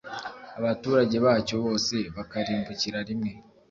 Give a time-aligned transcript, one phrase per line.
[0.59, 3.31] abaturage bacyo bose bakarimbukira rimwe